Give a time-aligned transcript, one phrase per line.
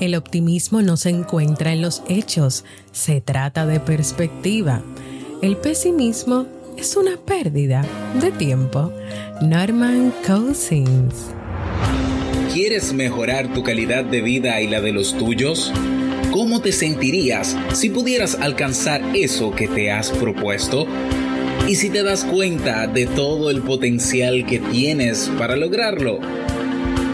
[0.00, 4.82] El optimismo no se encuentra en los hechos, se trata de perspectiva.
[5.42, 6.46] El pesimismo
[6.78, 7.84] es una pérdida
[8.18, 8.90] de tiempo.
[9.42, 11.14] Norman Cousins.
[12.50, 15.70] ¿Quieres mejorar tu calidad de vida y la de los tuyos?
[16.32, 20.86] ¿Cómo te sentirías si pudieras alcanzar eso que te has propuesto?
[21.68, 26.20] ¿Y si te das cuenta de todo el potencial que tienes para lograrlo?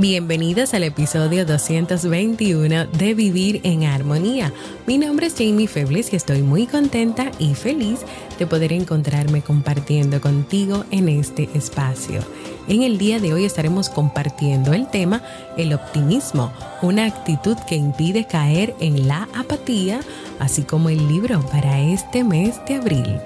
[0.00, 4.52] Bienvenidos al episodio 221 de Vivir en Armonía.
[4.86, 8.02] Mi nombre es Jamie Febles y estoy muy contenta y feliz
[8.38, 12.20] de poder encontrarme compartiendo contigo en este espacio.
[12.68, 15.20] En el día de hoy estaremos compartiendo el tema
[15.56, 19.98] el optimismo, una actitud que impide caer en la apatía,
[20.38, 23.16] así como el libro para este mes de abril.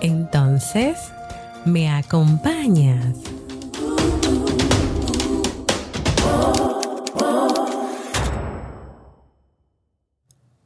[0.00, 0.98] Entonces,
[1.64, 3.39] ¿me acompañas?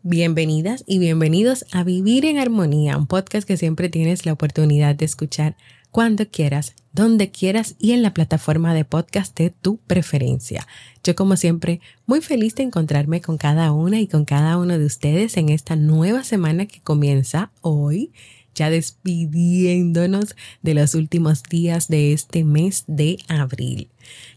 [0.06, 5.06] Bienvenidas y bienvenidos a Vivir en Armonía, un podcast que siempre tienes la oportunidad de
[5.06, 5.56] escuchar
[5.90, 10.66] cuando quieras, donde quieras y en la plataforma de podcast de tu preferencia.
[11.02, 14.84] Yo como siempre muy feliz de encontrarme con cada una y con cada uno de
[14.84, 18.12] ustedes en esta nueva semana que comienza hoy
[18.54, 23.88] ya despidiéndonos de los últimos días de este mes de abril.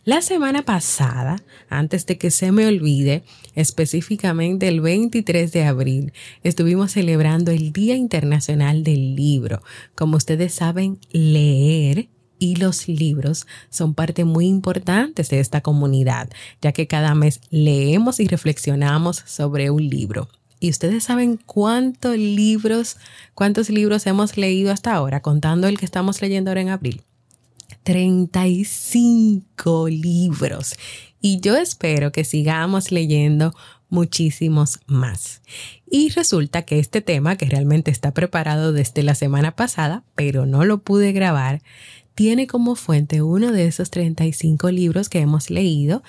[0.03, 1.37] La semana pasada,
[1.69, 3.23] antes de que se me olvide,
[3.55, 6.13] específicamente el 23 de abril,
[6.43, 9.61] estuvimos celebrando el Día Internacional del Libro.
[9.95, 16.29] Como ustedes saben, leer y los libros son parte muy importante de esta comunidad,
[16.61, 20.29] ya que cada mes leemos y reflexionamos sobre un libro.
[20.59, 22.97] ¿Y ustedes saben cuántos libros,
[23.33, 27.03] cuántos libros hemos leído hasta ahora, contando el que estamos leyendo ahora en abril?
[27.83, 30.75] 35 libros.
[31.21, 33.53] Y yo espero que sigamos leyendo
[33.89, 35.41] muchísimos más.
[35.89, 40.65] Y resulta que este tema, que realmente está preparado desde la semana pasada, pero no
[40.65, 41.61] lo pude grabar,
[42.13, 46.03] tiene como fuente uno de esos 35 libros que hemos leído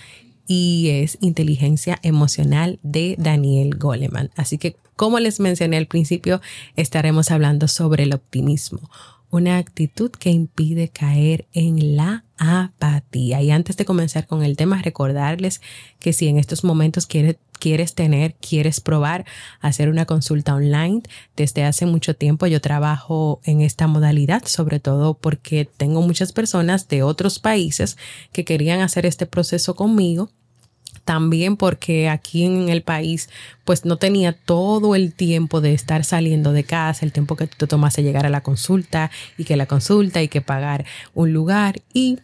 [0.48, 4.30] y es Inteligencia Emocional de Daniel Goleman.
[4.34, 6.40] Así que, como les mencioné al principio,
[6.74, 8.90] estaremos hablando sobre el optimismo,
[9.30, 13.42] una actitud que impide caer en la apatía.
[13.42, 15.60] Y antes de comenzar con el tema, recordarles
[16.00, 19.24] que si en estos momentos quieres, quieres tener, quieres probar
[19.60, 21.02] hacer una consulta online,
[21.36, 26.88] desde hace mucho tiempo yo trabajo en esta modalidad, sobre todo porque tengo muchas personas
[26.88, 27.96] de otros países
[28.32, 30.30] que querían hacer este proceso conmigo.
[31.04, 33.30] También porque aquí en el país
[33.64, 37.66] pues no tenía todo el tiempo de estar saliendo de casa, el tiempo que te
[37.66, 41.80] tomase llegar a la consulta y que la consulta y que pagar un lugar.
[41.94, 42.18] Y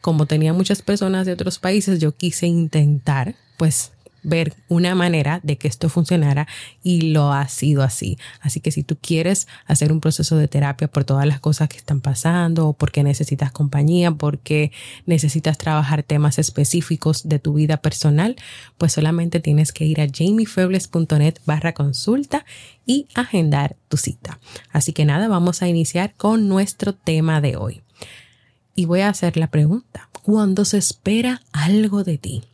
[0.00, 5.56] como tenía muchas personas de otros países yo quise intentar pues ver una manera de
[5.56, 6.46] que esto funcionara
[6.82, 8.18] y lo ha sido así.
[8.40, 11.76] Así que si tú quieres hacer un proceso de terapia por todas las cosas que
[11.76, 14.72] están pasando o porque necesitas compañía, porque
[15.06, 18.36] necesitas trabajar temas específicos de tu vida personal,
[18.78, 22.44] pues solamente tienes que ir a jamiefebles.net barra consulta
[22.86, 24.38] y agendar tu cita.
[24.72, 27.82] Así que nada, vamos a iniciar con nuestro tema de hoy.
[28.74, 32.49] Y voy a hacer la pregunta, ¿cuándo se espera algo de ti?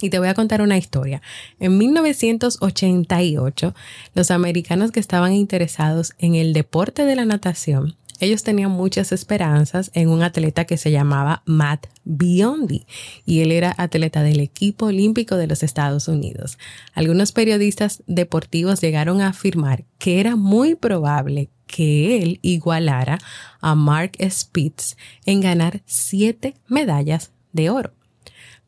[0.00, 1.22] Y te voy a contar una historia.
[1.58, 3.74] En 1988,
[4.14, 9.90] los americanos que estaban interesados en el deporte de la natación, ellos tenían muchas esperanzas
[9.94, 12.86] en un atleta que se llamaba Matt Biondi
[13.24, 16.58] y él era atleta del equipo olímpico de los Estados Unidos.
[16.92, 23.18] Algunos periodistas deportivos llegaron a afirmar que era muy probable que él igualara
[23.60, 27.92] a Mark Spitz en ganar siete medallas de oro.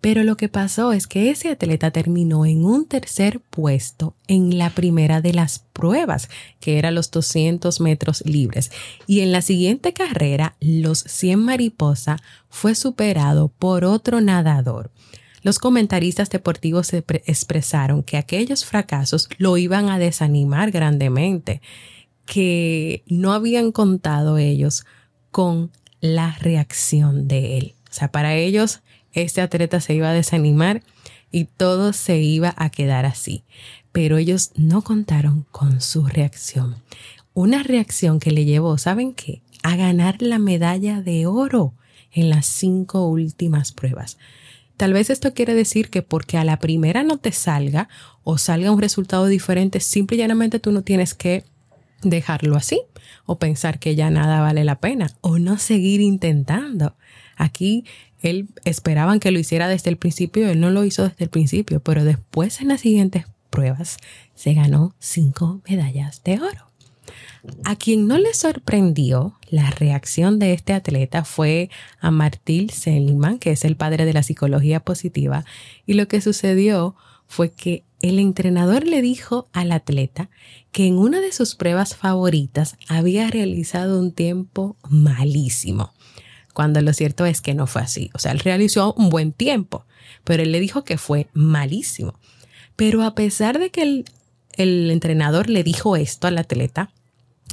[0.02, 4.70] Pero lo que pasó es que ese atleta terminó en un tercer puesto en la
[4.70, 6.28] primera de las pruebas,
[6.58, 8.72] que era los 200 metros libres.
[9.06, 12.16] Y en la siguiente carrera, los 100 mariposa,
[12.50, 14.90] fue superado por otro nadador.
[15.44, 21.62] Los comentaristas deportivos expresaron que aquellos fracasos lo iban a desanimar grandemente,
[22.26, 24.84] que no habían contado ellos
[25.31, 25.70] con
[26.00, 27.75] la reacción de él.
[27.88, 28.81] O sea, para ellos
[29.12, 30.82] este atleta se iba a desanimar
[31.30, 33.44] y todo se iba a quedar así.
[33.92, 36.76] Pero ellos no contaron con su reacción.
[37.34, 39.42] Una reacción que le llevó, ¿saben qué?
[39.62, 41.74] A ganar la medalla de oro
[42.12, 44.18] en las cinco últimas pruebas.
[44.76, 47.88] Tal vez esto quiere decir que porque a la primera no te salga
[48.24, 51.44] o salga un resultado diferente, simple y llanamente tú no tienes que
[52.02, 52.82] dejarlo así
[53.24, 56.96] o pensar que ya nada vale la pena o no seguir intentando.
[57.36, 57.84] Aquí
[58.22, 61.80] él esperaban que lo hiciera desde el principio, él no lo hizo desde el principio,
[61.80, 63.98] pero después en las siguientes pruebas
[64.34, 66.72] se ganó cinco medallas de oro.
[67.64, 71.70] A quien no le sorprendió la reacción de este atleta fue
[72.00, 75.44] a Martil Seligman, que es el padre de la psicología positiva,
[75.84, 76.94] y lo que sucedió
[77.26, 80.28] fue que el entrenador le dijo al atleta
[80.70, 85.92] que en una de sus pruebas favoritas había realizado un tiempo malísimo
[86.52, 88.10] cuando lo cierto es que no fue así.
[88.14, 89.84] O sea, él realizó un buen tiempo,
[90.25, 92.14] pero él le dijo que fue malísimo.
[92.76, 94.04] Pero a pesar de que el,
[94.56, 96.90] el entrenador le dijo esto al atleta,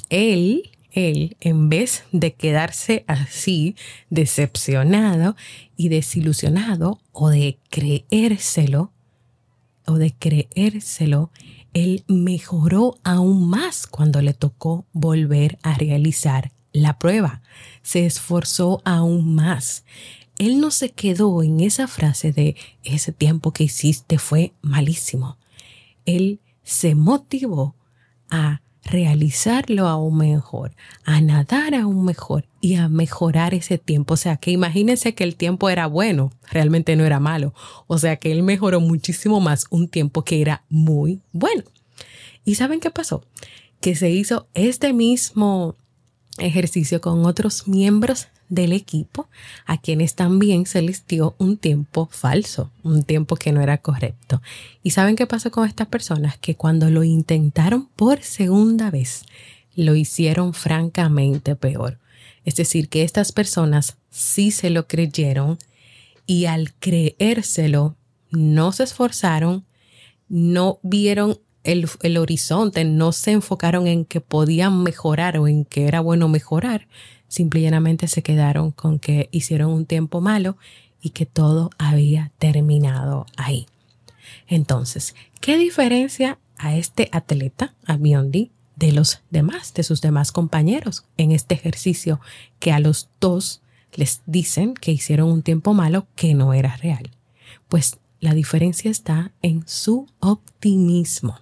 [0.09, 3.75] él, él, en vez de quedarse así,
[4.09, 5.35] decepcionado
[5.77, 8.91] y desilusionado, o de creérselo,
[9.85, 11.31] o de creérselo,
[11.73, 17.41] él mejoró aún más cuando le tocó volver a realizar la prueba,
[17.81, 19.85] se esforzó aún más.
[20.37, 25.37] Él no se quedó en esa frase de ese tiempo que hiciste fue malísimo.
[26.05, 27.75] Él se motivó
[28.29, 34.15] a realizarlo aún mejor, a nadar aún mejor y a mejorar ese tiempo.
[34.15, 37.53] O sea, que imagínense que el tiempo era bueno, realmente no era malo.
[37.87, 41.63] O sea, que él mejoró muchísimo más un tiempo que era muy bueno.
[42.45, 43.23] ¿Y saben qué pasó?
[43.81, 45.75] Que se hizo este mismo
[46.39, 49.27] ejercicio con otros miembros del equipo
[49.65, 54.41] a quienes también se les dio un tiempo falso, un tiempo que no era correcto.
[54.83, 56.37] ¿Y saben qué pasó con estas personas?
[56.37, 59.23] Que cuando lo intentaron por segunda vez,
[59.75, 61.99] lo hicieron francamente peor.
[62.43, 65.59] Es decir, que estas personas sí se lo creyeron
[66.25, 67.95] y al creérselo
[68.31, 69.65] no se esforzaron,
[70.27, 75.99] no vieron el, horizonte, no se enfocaron en que podían mejorar o en que era
[75.99, 76.87] bueno mejorar,
[77.27, 80.57] simplemente se quedaron con que hicieron un tiempo malo
[81.01, 83.67] y que todo había terminado ahí.
[84.47, 91.05] Entonces, ¿qué diferencia a este atleta, a Biondi, de los demás, de sus demás compañeros
[91.17, 92.21] en este ejercicio
[92.59, 93.61] que a los dos
[93.93, 97.11] les dicen que hicieron un tiempo malo que no era real?
[97.67, 101.39] Pues la diferencia está en su optimismo.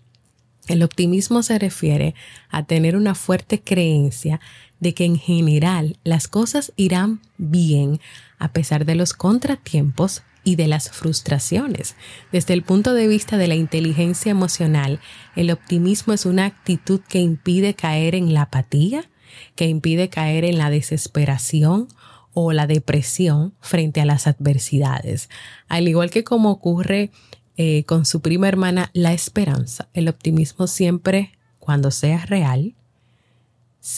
[0.67, 2.13] El optimismo se refiere
[2.49, 4.39] a tener una fuerte creencia
[4.79, 7.99] de que en general las cosas irán bien
[8.37, 11.95] a pesar de los contratiempos y de las frustraciones.
[12.31, 14.99] Desde el punto de vista de la inteligencia emocional,
[15.35, 19.09] el optimismo es una actitud que impide caer en la apatía,
[19.55, 21.87] que impide caer en la desesperación
[22.33, 25.29] o la depresión frente a las adversidades.
[25.67, 27.11] Al igual que como ocurre
[27.57, 29.89] eh, con su prima hermana la esperanza.
[29.93, 32.75] El optimismo siempre, cuando sea real,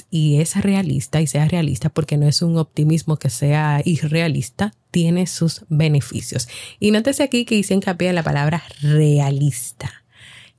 [0.10, 5.28] y es realista y sea realista porque no es un optimismo que sea irrealista, tiene
[5.28, 6.48] sus beneficios.
[6.80, 9.92] Y nótese aquí que hice hincapié en la palabra realista.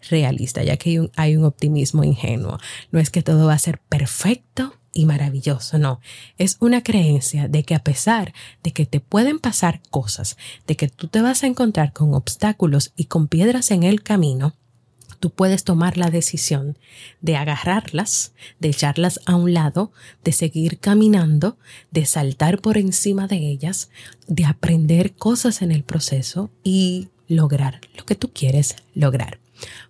[0.08, 2.58] Realista, ya que hay un, hay un optimismo ingenuo.
[2.90, 6.00] No es que todo va a ser perfecto y maravilloso, no.
[6.38, 8.32] Es una creencia de que a pesar
[8.62, 12.92] de que te pueden pasar cosas, de que tú te vas a encontrar con obstáculos
[12.96, 14.54] y con piedras en el camino,
[15.20, 16.76] tú puedes tomar la decisión
[17.20, 19.92] de agarrarlas, de echarlas a un lado,
[20.24, 21.58] de seguir caminando,
[21.90, 23.90] de saltar por encima de ellas,
[24.26, 29.38] de aprender cosas en el proceso y lograr lo que tú quieres lograr.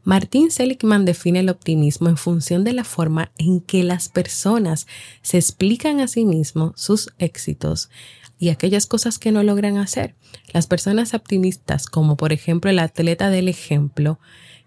[0.05, 4.87] Martin Seligman define el optimismo en función de la forma en que las personas
[5.23, 7.91] se explican a sí mismos sus éxitos
[8.39, 10.15] y aquellas cosas que no logran hacer.
[10.53, 14.19] Las personas optimistas, como por ejemplo el atleta del ejemplo,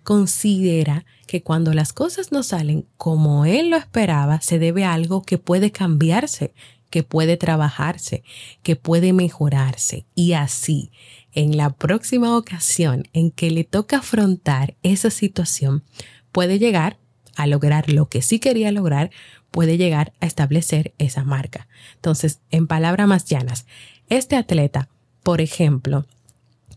[0.04, 5.24] considera que cuando las cosas no salen como él lo esperaba, se debe a algo
[5.24, 6.54] que puede cambiarse,
[6.94, 8.24] que puede trabajarse,
[8.62, 10.06] que puede mejorarse.
[10.14, 10.92] Y así,
[11.32, 15.84] en la próxima ocasión en que le toca afrontar esa situación,
[16.32, 17.00] puede llegar
[17.36, 19.10] a lograr lo que sí quería lograr,
[19.50, 21.68] puede llegar a establecer esa marca.
[21.96, 23.66] Entonces, en palabras más llanas,
[24.08, 24.88] este atleta,
[25.24, 26.06] por ejemplo,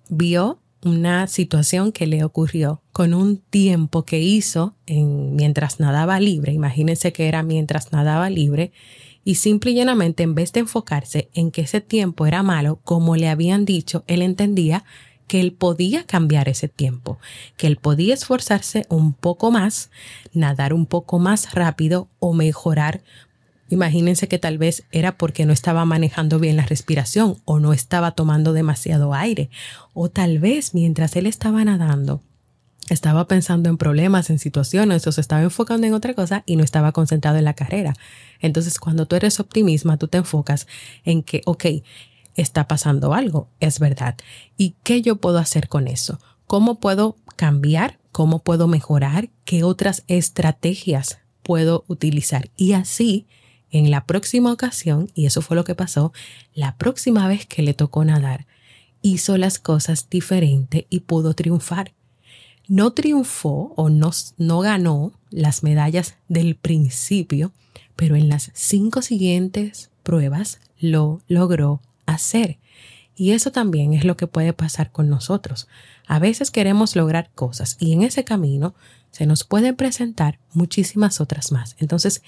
[0.08, 6.54] vio una situación que le ocurrió con un tiempo que hizo en, mientras nadaba libre,
[6.54, 8.73] imagínense que era mientras nadaba libre,
[9.26, 13.16] y simple y llanamente en vez de enfocarse en que ese tiempo era malo, como
[13.16, 14.85] le habían dicho, él entendía
[15.26, 17.18] que él podía cambiar ese tiempo,
[17.56, 19.90] que él podía esforzarse un poco más,
[20.33, 23.02] nadar un poco más rápido o mejorar
[23.68, 28.12] Imagínense que tal vez era porque no estaba manejando bien la respiración o no estaba
[28.12, 29.50] tomando demasiado aire.
[29.92, 32.23] O tal vez mientras él estaba nadando,
[32.88, 36.64] estaba pensando en problemas, en situaciones, o se estaba enfocando en otra cosa y no
[36.64, 37.95] estaba concentrado en la carrera.
[38.40, 40.66] Entonces, cuando tú eres optimista, tú te enfocas
[41.05, 41.66] en que, ok,
[42.37, 44.16] está pasando algo, es verdad.
[44.57, 46.21] ¿Y qué yo puedo hacer con eso?
[46.47, 47.99] ¿Cómo puedo cambiar?
[48.12, 49.31] ¿Cómo puedo mejorar?
[49.45, 52.50] ¿Qué otras estrategias puedo utilizar?
[52.57, 53.26] Y así
[53.71, 56.12] en la próxima ocasión, y eso fue lo que pasó,
[56.55, 58.47] la próxima vez que le tocó nadar,
[59.02, 61.93] hizo las cosas diferente y pudo triunfar.
[62.68, 67.52] No triunfó o no, no ganó las medallas del principio,
[67.94, 72.58] pero en las cinco siguientes pruebas lo logró hacer.
[73.14, 75.68] Y eso también es lo que puede pasar con nosotros.
[76.06, 78.75] A veces queremos lograr cosas y en ese camino
[79.11, 81.76] se nos pueden presentar muchísimas otras más.
[81.78, 82.23] Entonces,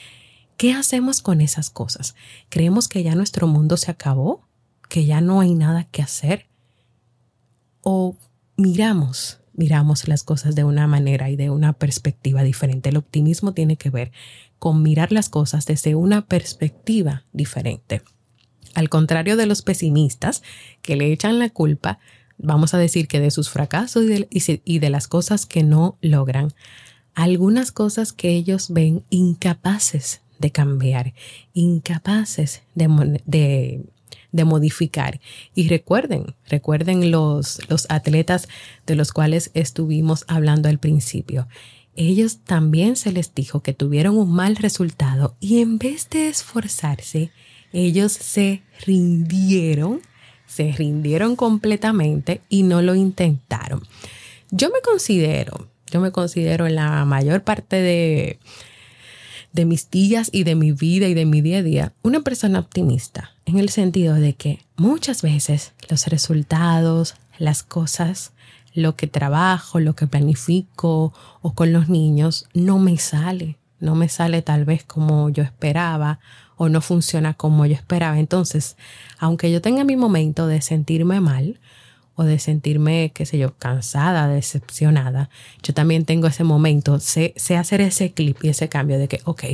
[0.59, 2.16] ¿Qué hacemos con esas cosas?
[2.49, 4.42] ¿Creemos que ya nuestro mundo se acabó?
[4.88, 6.49] ¿Que ya no hay nada que hacer?
[7.83, 8.16] ¿O
[8.57, 12.88] miramos, miramos las cosas de una manera y de una perspectiva diferente?
[12.88, 14.12] El optimismo tiene que ver
[14.59, 18.03] con mirar las cosas desde una perspectiva diferente.
[18.75, 20.43] Al contrario de los pesimistas
[20.83, 21.99] que le echan la culpa,
[22.38, 26.53] vamos a decir que de sus fracasos y de, las cosas que no logran,
[27.15, 31.15] algunas cosas que ellos ven incapaces de cambiar,
[31.53, 33.83] incapaces de,
[34.33, 35.21] modificar.
[35.55, 38.49] Y recuerden, recuerden los, los atletas
[38.87, 41.49] de los cuales estuvimos hablando al principio.
[41.97, 47.33] Ellos también se les dijo que tuvieron un mal resultado y en vez de esforzarse,
[47.73, 50.01] ellos se rindieron,
[50.47, 53.83] se rindieron completamente y no lo intentaron.
[54.51, 58.39] Yo me considero, yo me considero en la mayor parte de,
[59.59, 62.61] de mis días y de mi vida y de mi día a día, una persona
[62.61, 68.31] optimista, en el sentido de que muchas veces los resultados, las cosas,
[68.73, 71.12] lo que trabajo, lo que planifico
[71.43, 76.21] o con los niños, no me sale, no me sale tal vez como yo esperaba
[76.57, 78.21] o no funciona como yo esperaba.
[78.21, 78.77] Entonces,
[79.19, 81.59] aunque yo tenga mi momento de sentirme mal,
[82.19, 85.31] o de sentirme, qué sé yo, cansada, decepcionada,
[85.63, 89.21] yo también tengo ese momento, sé, sé hacer ese clip y ese cambio de que,
[89.25, 89.45] ok,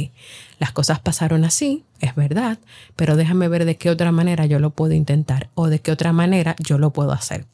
[0.58, 2.58] las cosas pasaron así, es verdad,
[2.96, 6.14] pero déjame ver de qué otra manera yo lo puedo intentar o de qué otra
[6.14, 7.44] manera yo lo puedo hacer.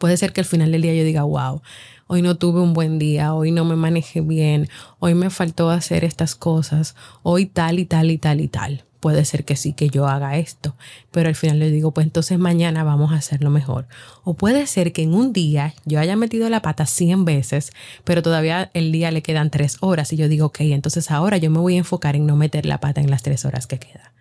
[0.00, 1.62] Puede ser que al final del día yo diga, wow,
[2.08, 6.02] hoy no tuve un buen día, hoy no me manejé bien, hoy me faltó hacer
[6.02, 9.88] estas cosas, hoy tal y tal y tal y tal puede ser que sí que
[9.88, 10.76] yo haga esto,
[11.10, 13.88] pero al final le digo, pues entonces mañana vamos a hacerlo mejor.
[14.22, 17.72] O puede ser que en un día yo haya metido la pata 100 veces,
[18.04, 21.50] pero todavía el día le quedan tres horas y yo digo, ok, entonces ahora yo
[21.50, 24.12] me voy a enfocar en no meter la pata en las tres horas que queda.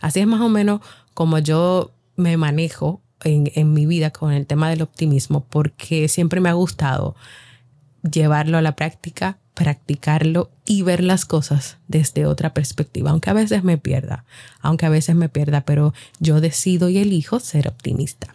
[0.00, 0.80] Así es más o menos
[1.14, 6.40] como yo me manejo en, en mi vida con el tema del optimismo, porque siempre
[6.40, 7.16] me ha gustado
[8.10, 13.64] llevarlo a la práctica practicarlo y ver las cosas desde otra perspectiva, aunque a veces
[13.64, 14.26] me pierda,
[14.60, 18.28] aunque a veces me pierda, pero yo decido y elijo ser optimista.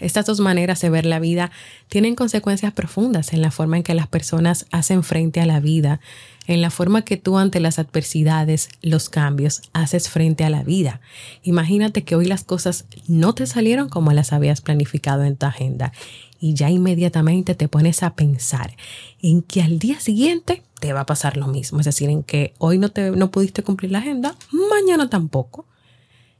[0.00, 1.52] Estas dos maneras de ver la vida
[1.88, 6.00] tienen consecuencias profundas en la forma en que las personas hacen frente a la vida,
[6.48, 11.00] en la forma que tú ante las adversidades, los cambios, haces frente a la vida.
[11.44, 15.92] Imagínate que hoy las cosas no te salieron como las habías planificado en tu agenda
[16.40, 18.74] y ya inmediatamente te pones a pensar
[19.20, 21.78] en que al día siguiente te va a pasar lo mismo.
[21.80, 25.66] Es decir, en que hoy no, te, no pudiste cumplir la agenda, mañana tampoco.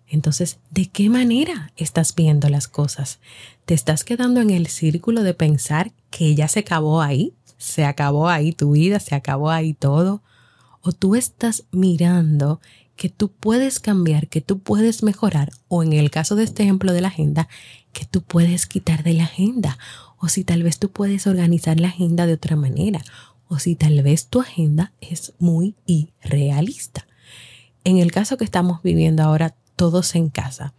[0.08, 3.20] Entonces, ¿de qué manera estás viendo las cosas?
[3.66, 7.34] ¿Te estás quedando en el círculo de pensar que ya se acabó ahí?
[7.58, 8.98] ¿Se acabó ahí tu vida?
[8.98, 10.22] ¿Se acabó ahí todo?
[10.80, 12.60] ¿O tú estás mirando
[13.00, 16.92] que tú puedes cambiar, que tú puedes mejorar, o en el caso de este ejemplo
[16.92, 17.48] de la agenda,
[17.94, 19.78] que tú puedes quitar de la agenda,
[20.18, 23.00] o si tal vez tú puedes organizar la agenda de otra manera,
[23.48, 27.06] o si tal vez tu agenda es muy irrealista.
[27.84, 30.74] En el caso que estamos viviendo ahora, todos en casa.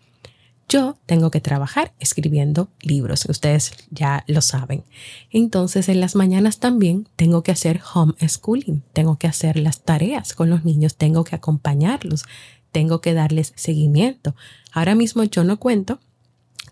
[0.72, 4.86] Yo tengo que trabajar escribiendo libros, ustedes ya lo saben.
[5.30, 10.50] Entonces en las mañanas también tengo que hacer homeschooling, tengo que hacer las tareas con
[10.50, 12.24] los niños, tengo que acompañarlos,
[12.72, 14.34] tengo que darles seguimiento.
[14.72, 16.00] Ahora mismo yo no cuento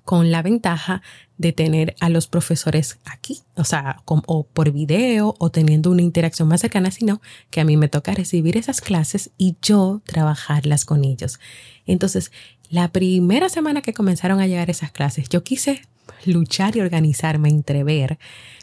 [0.05, 1.01] con la ventaja
[1.37, 6.47] de tener a los profesores aquí, o sea, o por video o teniendo una interacción
[6.47, 11.03] más cercana, sino que a mí me toca recibir esas clases y yo trabajarlas con
[11.03, 11.39] ellos.
[11.85, 12.31] Entonces,
[12.69, 15.81] la primera semana que comenzaron a llegar esas clases, yo quise
[16.25, 18.17] luchar y organizarme, entrever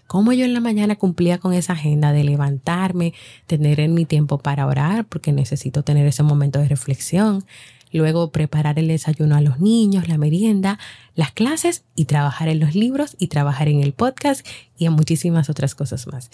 [0.06, 3.12] cómo yo en la mañana cumplía con esa agenda de levantarme,
[3.46, 7.44] tener en mi tiempo para orar, porque necesito tener ese momento de reflexión,
[7.92, 10.78] luego preparar el desayuno a los niños, la merienda,
[11.14, 14.46] las clases y trabajar en los libros y trabajar en el podcast
[14.78, 16.30] y en muchísimas otras cosas más.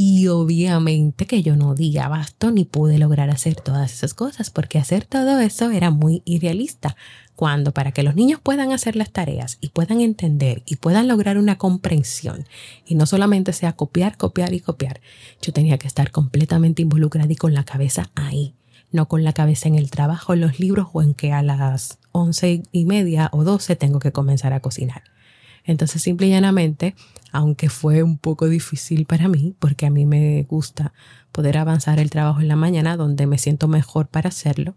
[0.00, 4.78] Y obviamente que yo no di abasto ni pude lograr hacer todas esas cosas, porque
[4.78, 6.94] hacer todo eso era muy irrealista.
[7.34, 11.36] Cuando para que los niños puedan hacer las tareas y puedan entender y puedan lograr
[11.36, 12.46] una comprensión,
[12.86, 15.00] y no solamente sea copiar, copiar y copiar,
[15.42, 18.54] yo tenía que estar completamente involucrada y con la cabeza ahí,
[18.92, 21.98] no con la cabeza en el trabajo, en los libros o en que a las
[22.12, 25.02] once y media o doce tengo que comenzar a cocinar.
[25.68, 26.96] Entonces, simple y llanamente,
[27.30, 30.94] aunque fue un poco difícil para mí, porque a mí me gusta
[31.30, 34.74] poder avanzar el trabajo en la mañana donde me siento mejor para hacerlo,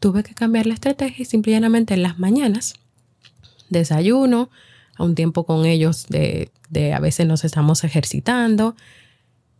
[0.00, 2.74] tuve que cambiar la estrategia y simple y llanamente en las mañanas
[3.68, 4.50] desayuno,
[4.96, 8.74] a un tiempo con ellos de, de a veces nos estamos ejercitando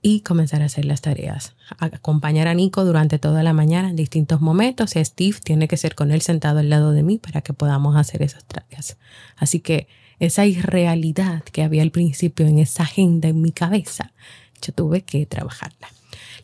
[0.03, 1.55] y comenzar a hacer las tareas.
[1.79, 5.95] Acompañar a Nico durante toda la mañana en distintos momentos y Steve tiene que ser
[5.95, 8.99] con él sentado al lado de mí para que podamos hacer esas tareas.
[9.37, 9.87] Así que
[10.23, 14.13] esa irrealidad que había al principio en esa agenda en mi cabeza,
[14.65, 15.89] yo tuve que trabajarla.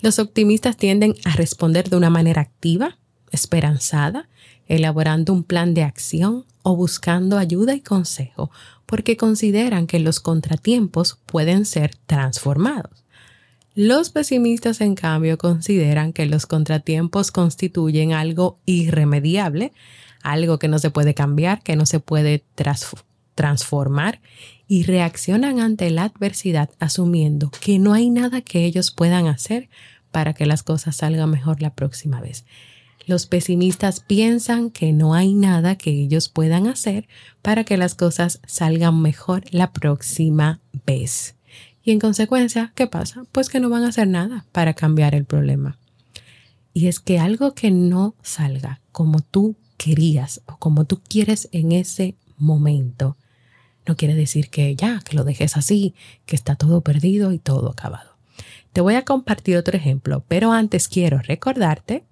[0.00, 2.98] Los optimistas tienden a responder de una manera activa,
[3.30, 4.28] esperanzada,
[4.66, 8.50] elaborando un plan de acción o buscando ayuda y consejo,
[8.84, 13.04] porque consideran que los contratiempos pueden ser transformados.
[13.76, 19.72] Los pesimistas, en cambio, consideran que los contratiempos constituyen algo irremediable,
[20.24, 22.42] algo que no se puede cambiar, que no se puede
[23.38, 24.20] transformar
[24.66, 29.68] y reaccionan ante la adversidad asumiendo que no hay nada que ellos puedan hacer
[30.10, 32.44] para que las cosas salgan mejor la próxima vez.
[33.06, 37.06] Los pesimistas piensan que no hay nada que ellos puedan hacer
[37.40, 41.36] para que las cosas salgan mejor la próxima vez.
[41.84, 43.22] Y en consecuencia, ¿qué pasa?
[43.30, 45.78] Pues que no van a hacer nada para cambiar el problema.
[46.74, 51.70] Y es que algo que no salga como tú querías o como tú quieres en
[51.70, 53.16] ese momento,
[53.88, 55.94] no quiere decir que ya, que lo dejes así,
[56.26, 58.10] que está todo perdido y todo acabado.
[58.72, 62.04] Te voy a compartir otro ejemplo, pero antes quiero recordarte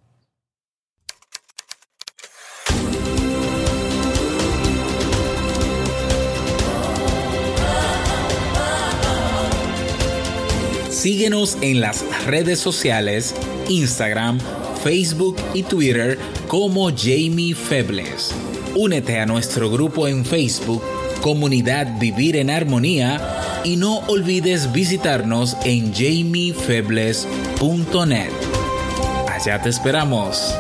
[10.91, 13.33] Síguenos en las redes sociales,
[13.69, 14.41] Instagram,
[14.83, 18.35] Facebook y Twitter como Jamie Febles.
[18.75, 20.83] Únete a nuestro grupo en Facebook
[21.21, 23.21] comunidad Vivir en Armonía
[23.65, 28.31] y no olvides visitarnos en jamiefebles.net.
[29.29, 30.55] Allá te esperamos.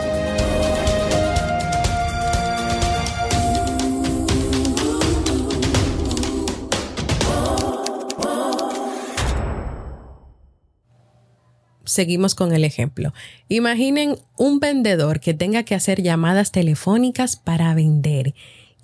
[11.96, 13.12] seguimos con el ejemplo.
[13.48, 18.34] Imaginen un vendedor que tenga que hacer llamadas telefónicas para vender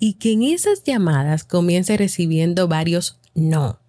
[0.03, 3.79] y que en esas llamadas comience recibiendo varios no,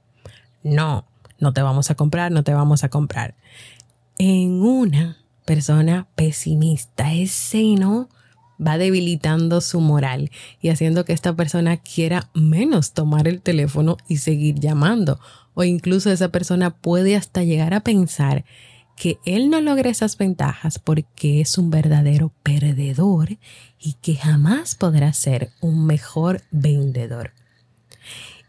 [0.63, 1.07] no,
[1.41, 3.35] no te vamos a comprar, no te vamos a comprar.
[4.17, 8.09] En una persona pesimista, ese no
[8.65, 10.31] va debilitando su moral
[10.63, 15.19] y haciendo que esta persona quiera menos tomar el teléfono y seguir llamando.
[15.55, 18.45] O incluso esa persona puede hasta llegar a pensar
[18.97, 23.39] que él no logra esas ventajas porque es un verdadero perdedor
[23.81, 27.33] y que jamás podrá ser un mejor vendedor.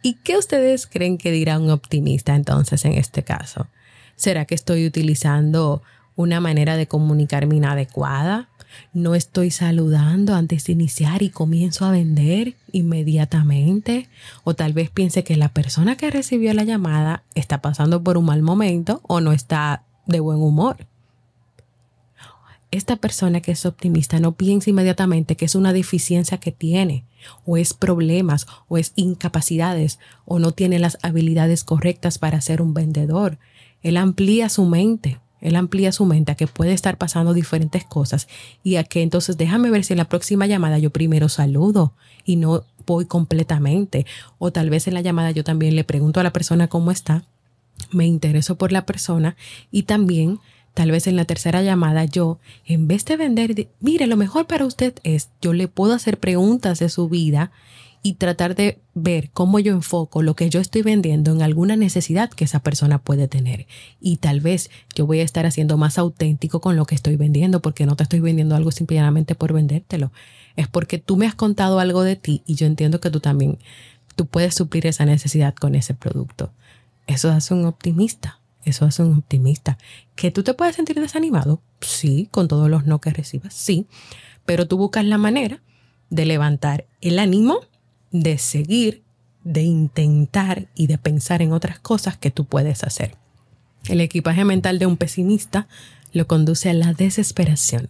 [0.02, 3.68] ¿Y qué ustedes creen que dirá un optimista entonces en este caso?
[4.16, 5.82] ¿Será que estoy utilizando
[6.16, 8.48] una manera de comunicarme inadecuada?
[8.94, 14.08] ¿No estoy saludando antes de iniciar y comienzo a vender inmediatamente?
[14.44, 18.26] O tal vez piense que la persona que recibió la llamada está pasando por un
[18.26, 20.88] mal momento o no está de buen humor.
[22.72, 27.06] Esta persona que es optimista no piensa inmediatamente que es una deficiencia que tiene,
[27.46, 32.74] o es problemas, o es incapacidades, o no tiene las habilidades correctas para ser un
[32.74, 33.38] vendedor.
[33.82, 38.28] Él amplía su mente Él amplía su mente a que puede estar pasando diferentes cosas
[38.64, 41.94] y a que entonces déjame ver si en la próxima llamada yo primero saludo
[42.26, 44.06] y no voy completamente.
[44.38, 47.26] O tal vez en la llamada yo también le pregunto a la persona cómo está,
[47.92, 49.36] me intereso por la persona
[49.72, 50.40] y también
[50.74, 54.66] tal vez en la tercera llamada yo, en vez de vender, mire, lo mejor para
[54.66, 57.52] usted es, yo le puedo hacer preguntas de su vida
[58.06, 62.30] y tratar de ver cómo yo enfoco lo que yo estoy vendiendo en alguna necesidad
[62.30, 63.66] que esa persona puede tener.
[64.00, 67.64] Y tal vez yo voy a estar haciendo más auténtico con lo que estoy vendiendo
[67.64, 70.12] porque no te estoy vendiendo algo simplemente por vendértelo.
[70.56, 73.58] Es porque tú me has contado algo de ti y yo entiendo que tú también,
[74.16, 76.52] tú puedes suplir esa necesidad con ese producto.
[77.08, 78.40] Eso hace un optimista.
[78.64, 79.78] Eso hace un optimista.
[80.16, 81.62] ¿Que tú te puedes sentir desanimado?
[81.82, 83.88] Sí, con todos los no que recibas, sí.
[84.46, 85.62] Pero tú buscas la manera
[86.10, 87.60] de levantar el ánimo
[88.12, 89.04] de seguir,
[89.44, 93.16] de intentar y de pensar en otras cosas que tú puedes hacer.
[93.88, 95.68] El equipaje mental de un pesimista
[96.12, 97.90] lo conduce a la desesperación,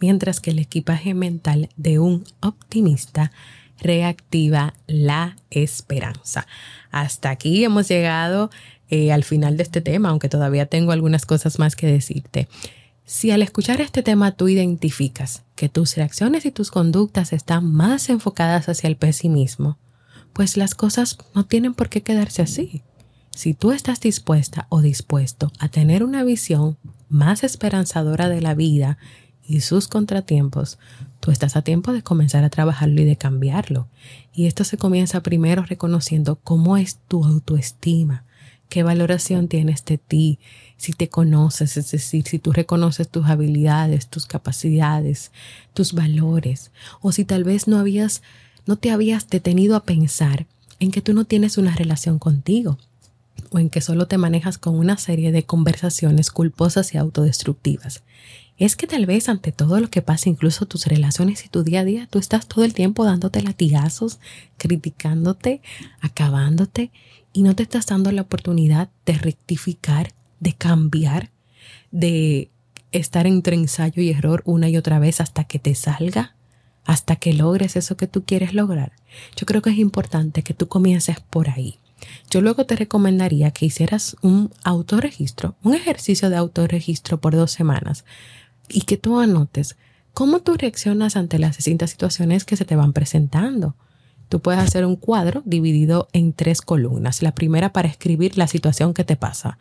[0.00, 3.32] mientras que el equipaje mental de un optimista
[3.80, 6.46] reactiva la esperanza.
[6.90, 8.50] Hasta aquí hemos llegado
[8.88, 12.48] eh, al final de este tema, aunque todavía tengo algunas cosas más que decirte.
[13.04, 18.08] Si al escuchar este tema tú identificas que tus reacciones y tus conductas están más
[18.08, 19.78] enfocadas hacia el pesimismo,
[20.32, 22.82] pues las cosas no tienen por qué quedarse así.
[23.30, 28.96] Si tú estás dispuesta o dispuesto a tener una visión más esperanzadora de la vida
[29.46, 30.78] y sus contratiempos,
[31.20, 33.88] tú estás a tiempo de comenzar a trabajarlo y de cambiarlo.
[34.32, 38.24] Y esto se comienza primero reconociendo cómo es tu autoestima,
[38.68, 40.38] qué valoración tienes de ti,
[40.76, 45.30] si te conoces, es decir, si tú reconoces tus habilidades, tus capacidades,
[45.72, 48.22] tus valores, o si tal vez no habías,
[48.66, 50.46] no te habías detenido a pensar
[50.80, 52.78] en que tú no tienes una relación contigo,
[53.50, 58.02] o en que solo te manejas con una serie de conversaciones culposas y autodestructivas.
[58.56, 61.80] Es que tal vez ante todo lo que pasa, incluso tus relaciones y tu día
[61.80, 64.20] a día, tú estás todo el tiempo dándote latigazos,
[64.58, 65.60] criticándote,
[66.00, 66.92] acabándote
[67.32, 71.30] y no te estás dando la oportunidad de rectificar, de cambiar,
[71.90, 72.48] de
[72.92, 76.36] estar entre ensayo y error una y otra vez hasta que te salga,
[76.84, 78.92] hasta que logres eso que tú quieres lograr.
[79.36, 81.80] Yo creo que es importante que tú comiences por ahí.
[82.30, 88.04] Yo luego te recomendaría que hicieras un autorregistro, un ejercicio de autorregistro por dos semanas
[88.68, 89.76] y que tú anotes
[90.14, 93.74] cómo tú reaccionas ante las distintas situaciones que se te van presentando.
[94.28, 97.22] Tú puedes hacer un cuadro dividido en tres columnas.
[97.22, 99.58] La primera para escribir la situación que te pasa.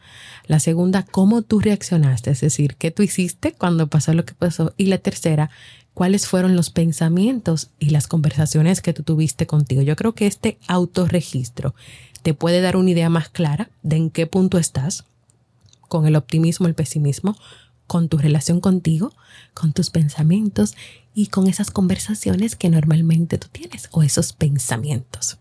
[0.48, 4.74] La segunda, cómo tú reaccionaste, es decir, qué tú hiciste cuando pasó lo que pasó.
[4.78, 5.50] Y la tercera,
[5.94, 9.82] cuáles fueron los pensamientos y las conversaciones que tú tuviste contigo.
[9.82, 11.76] Yo creo que este autorregistro
[12.22, 15.06] te puede dar una idea más clara de en qué punto estás
[15.88, 17.36] con el optimismo, el pesimismo,
[17.88, 19.13] con tu relación contigo,
[19.54, 20.76] con tus pensamientos
[21.13, 25.38] y con esas conversaciones que normalmente tú tienes o esos pensamientos.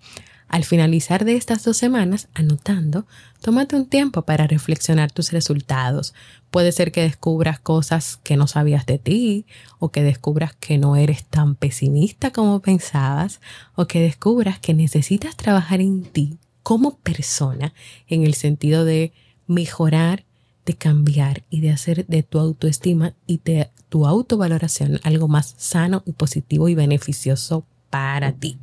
[0.53, 3.07] Al finalizar de estas dos semanas, anotando,
[3.41, 6.13] tómate un tiempo para reflexionar tus resultados.
[6.51, 9.47] Puede ser que descubras cosas que no sabías de ti,
[9.79, 13.41] o que descubras que no eres tan pesimista como pensabas,
[13.77, 17.73] o que descubras que necesitas trabajar en ti como persona
[18.07, 19.15] en el sentido de
[19.47, 20.27] mejorar
[20.65, 26.03] de cambiar y de hacer de tu autoestima y de tu autovaloración algo más sano
[26.07, 28.59] y positivo y beneficioso para ti.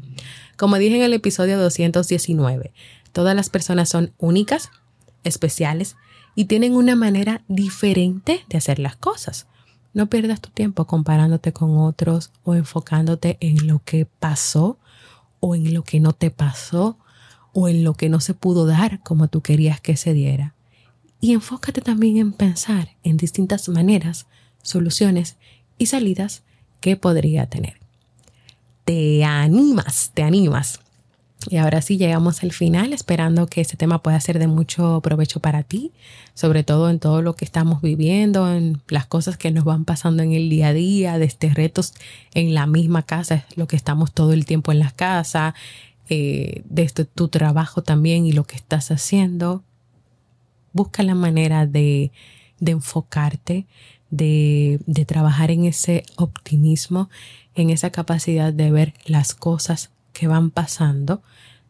[0.57, 2.73] Como dije en el episodio 219,
[3.11, 4.71] todas las personas son únicas,
[5.23, 5.97] especiales
[6.35, 9.47] y tienen una manera diferente de hacer las cosas.
[9.93, 14.77] No pierdas tu tiempo comparándote con otros o enfocándote en lo que pasó
[15.39, 16.97] o en lo que no te pasó
[17.53, 20.53] o en lo que no se pudo dar como tú querías que se diera
[21.21, 24.25] y enfócate también en pensar en distintas maneras,
[24.61, 25.35] soluciones
[25.77, 26.43] y salidas
[26.79, 27.79] que podría tener.
[28.85, 30.79] Te animas, te animas.
[31.49, 35.39] Y ahora sí llegamos al final, esperando que este tema pueda ser de mucho provecho
[35.39, 35.93] para ti,
[36.33, 40.21] sobre todo en todo lo que estamos viviendo, en las cosas que nos van pasando
[40.21, 41.93] en el día a día, de este retos
[42.33, 45.55] en la misma casa, es lo que estamos todo el tiempo en la casa,
[46.09, 49.63] eh, de este, tu trabajo también y lo que estás haciendo
[50.73, 52.11] busca la manera de,
[52.59, 53.65] enfocarte,
[54.09, 57.09] de, de trabajar en ese optimismo,
[57.55, 61.21] en esa capacidad de ver las cosas que van pasando,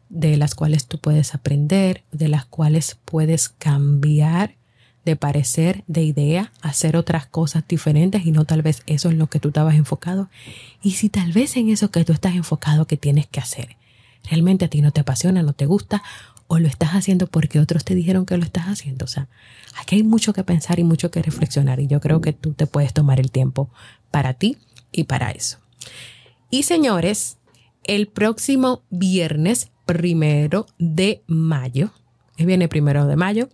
[0.08, 4.56] de las cuales tú puedes aprender, de las cuales puedes cambiar
[5.04, 9.28] de parecer, de idea, hacer otras cosas diferentes y no tal vez eso es lo
[9.28, 10.28] que tú estabas enfocado.
[10.82, 13.76] Y si tal vez en eso que tú estás enfocado que tienes que hacer,
[14.28, 16.02] realmente a ti no te apasiona, no te gusta
[16.52, 19.04] o lo estás haciendo porque otros te dijeron que lo estás haciendo.
[19.04, 19.28] O sea,
[19.80, 22.66] aquí hay mucho que pensar y mucho que reflexionar y yo creo que tú te
[22.66, 23.70] puedes tomar el tiempo
[24.10, 24.58] para ti
[24.90, 25.58] y para eso.
[26.50, 27.38] Y señores,
[27.84, 31.92] el próximo viernes primero de mayo,
[32.36, 33.48] viene primero de mayo,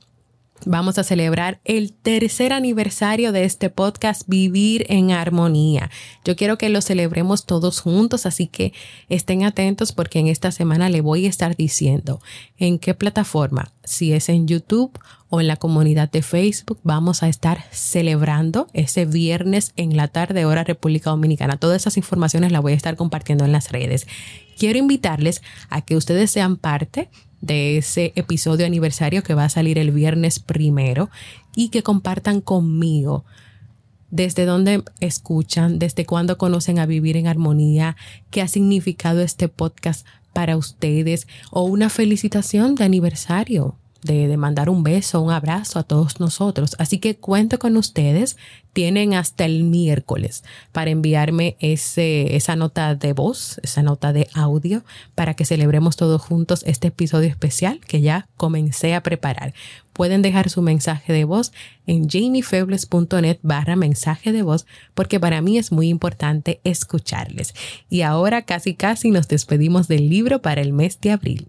[0.64, 5.90] vamos a celebrar el tercer aniversario de este podcast Vivir en Armonía.
[6.24, 8.72] Yo quiero que lo celebremos todos juntos, así que
[9.08, 12.20] estén atentos porque en esta semana le voy a estar diciendo
[12.56, 17.28] en qué plataforma, si es en YouTube o en la comunidad de Facebook, vamos a
[17.28, 21.56] estar celebrando ese viernes en la tarde hora República Dominicana.
[21.56, 24.06] Todas esas informaciones las voy a estar compartiendo en las redes.
[24.56, 29.78] Quiero invitarles a que ustedes sean parte de ese episodio aniversario que va a salir
[29.78, 31.10] el viernes primero
[31.54, 33.24] y que compartan conmigo.
[34.10, 37.96] Desde dónde escuchan, desde cuándo conocen a vivir en armonía,
[38.30, 44.82] qué ha significado este podcast para ustedes o una felicitación de aniversario de, mandar un
[44.82, 46.76] beso, un abrazo a todos nosotros.
[46.78, 48.36] Así que cuento con ustedes.
[48.72, 54.84] Tienen hasta el miércoles para enviarme ese, esa nota de voz, esa nota de audio,
[55.14, 59.54] para que celebremos todos juntos este episodio especial que ya comencé a preparar.
[59.94, 61.52] Pueden dejar su mensaje de voz
[61.86, 67.54] en jamiefebles.net barra mensaje de voz porque para mí es muy importante escucharles.
[67.88, 71.48] Y ahora casi casi nos despedimos del libro para el mes de abril.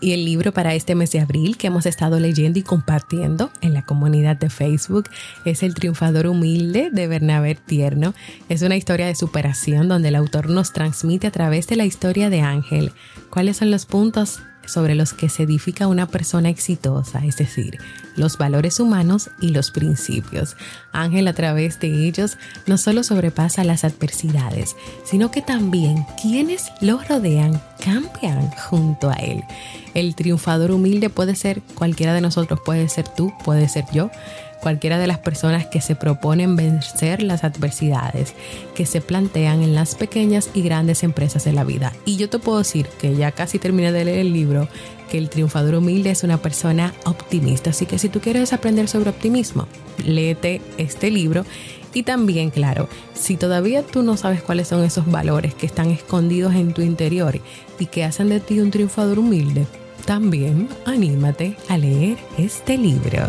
[0.00, 3.74] Y el libro para este mes de abril que hemos estado leyendo y compartiendo en
[3.74, 5.08] la comunidad de Facebook
[5.44, 8.14] es El triunfador humilde de Bernabé Tierno.
[8.48, 12.30] Es una historia de superación donde el autor nos transmite a través de la historia
[12.30, 12.92] de Ángel
[13.30, 17.78] cuáles son los puntos sobre los que se edifica una persona exitosa, es decir,
[18.16, 20.56] los valores humanos y los principios.
[20.92, 27.00] Ángel a través de ellos no solo sobrepasa las adversidades, sino que también quienes lo
[27.08, 29.44] rodean cambian junto a él.
[29.94, 34.10] El triunfador humilde puede ser cualquiera de nosotros, puede ser tú, puede ser yo
[34.66, 38.34] cualquiera de las personas que se proponen vencer las adversidades
[38.74, 41.92] que se plantean en las pequeñas y grandes empresas de la vida.
[42.04, 44.66] Y yo te puedo decir que ya casi terminé de leer el libro,
[45.08, 47.70] que el triunfador humilde es una persona optimista.
[47.70, 49.68] Así que si tú quieres aprender sobre optimismo,
[50.04, 51.44] léete este libro.
[51.94, 56.56] Y también, claro, si todavía tú no sabes cuáles son esos valores que están escondidos
[56.56, 57.38] en tu interior
[57.78, 59.64] y que hacen de ti un triunfador humilde,
[60.06, 63.28] también anímate a leer este libro.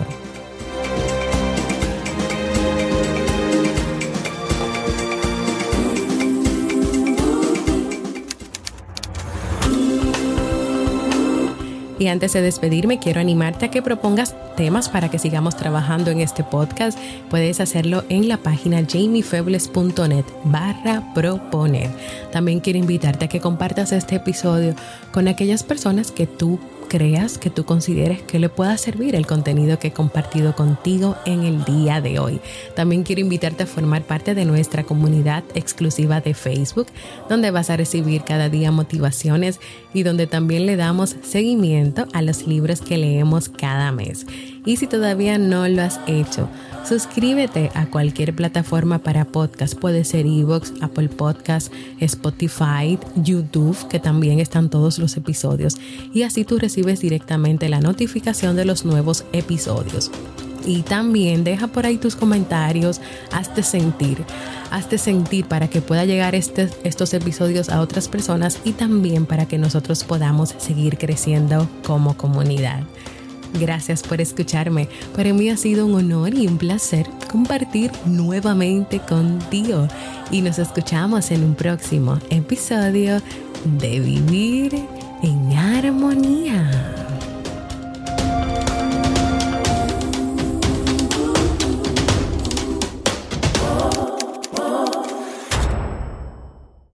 [12.00, 16.20] Y antes de despedirme, quiero animarte a que propongas temas para que sigamos trabajando en
[16.20, 16.98] este podcast.
[17.30, 21.90] Puedes hacerlo en la página jamiefebles.net barra proponer.
[22.32, 24.76] También quiero invitarte a que compartas este episodio
[25.12, 29.80] con aquellas personas que tú creas que tú consideres que le pueda servir el contenido
[29.80, 32.40] que he compartido contigo en el día de hoy.
[32.76, 36.88] También quiero invitarte a formar parte de nuestra comunidad exclusiva de Facebook,
[37.30, 39.60] donde vas a recibir cada día motivaciones
[39.94, 44.26] y donde también le damos seguimiento a los libros que leemos cada mes.
[44.68, 46.48] Y si todavía no lo has hecho,
[46.88, 54.40] Suscríbete a cualquier plataforma para podcast, puede ser Evox, Apple Podcast, Spotify, YouTube, que también
[54.40, 55.76] están todos los episodios,
[56.14, 60.12] y así tú recibes directamente la notificación de los nuevos episodios.
[60.66, 63.02] Y también deja por ahí tus comentarios,
[63.34, 64.24] hazte sentir,
[64.72, 69.46] hazte sentir para que pueda llegar este, estos episodios a otras personas y también para
[69.46, 72.84] que nosotros podamos seguir creciendo como comunidad.
[73.60, 74.88] Gracias por escucharme.
[75.16, 79.88] Para mí ha sido un honor y un placer compartir nuevamente contigo.
[80.32, 83.22] Y nos escuchamos en un próximo episodio
[83.80, 84.76] de Vivir
[85.24, 87.17] en Armonía.